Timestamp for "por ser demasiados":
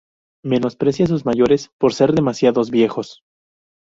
1.77-2.71